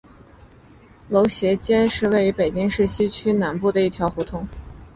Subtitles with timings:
[1.09, 4.47] 楼桃斜街是位于北京市西城区南部的一条胡同。